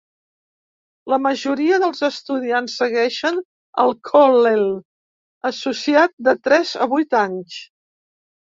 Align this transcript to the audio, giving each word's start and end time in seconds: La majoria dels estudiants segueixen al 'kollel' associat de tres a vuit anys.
La 1.11 1.19
majoria 1.25 1.77
dels 1.83 2.01
estudiants 2.07 2.77
segueixen 2.81 3.37
al 3.83 3.93
'kollel' 4.09 4.65
associat 5.51 6.17
de 6.31 6.37
tres 6.49 6.73
a 6.87 6.89
vuit 6.97 7.19
anys. 7.25 7.61